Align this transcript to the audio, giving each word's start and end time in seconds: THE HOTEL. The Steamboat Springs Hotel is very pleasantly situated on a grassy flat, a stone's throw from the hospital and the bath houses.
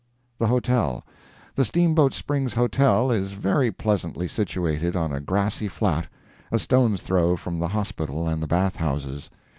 THE 0.39 0.47
HOTEL. 0.47 1.05
The 1.53 1.63
Steamboat 1.63 2.11
Springs 2.15 2.55
Hotel 2.55 3.11
is 3.11 3.33
very 3.33 3.69
pleasantly 3.71 4.27
situated 4.27 4.95
on 4.95 5.13
a 5.13 5.21
grassy 5.21 5.67
flat, 5.67 6.07
a 6.51 6.57
stone's 6.57 7.03
throw 7.03 7.37
from 7.37 7.59
the 7.59 7.67
hospital 7.67 8.27
and 8.27 8.41
the 8.41 8.47
bath 8.47 8.77
houses. 8.77 9.29